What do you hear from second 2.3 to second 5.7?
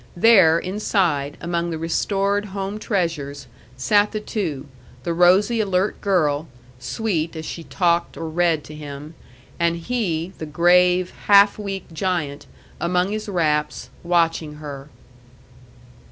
home treasures, sat the two: the rosy